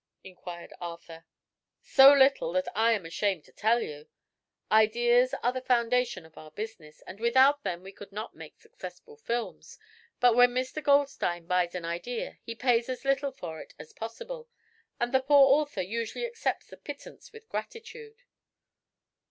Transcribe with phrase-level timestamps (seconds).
[0.23, 1.25] inquired Arthur.
[1.83, 4.07] "So little that I am ashamed to tell you.
[4.71, 9.15] Ideas are the foundation of our business, and without them we could not make successful
[9.15, 9.77] films;
[10.19, 10.81] but when Mr.
[10.81, 14.49] Goldstein buys an idea he pays as little for it as possible,
[14.99, 18.23] and the poor author usually accepts the pittance with gratitude."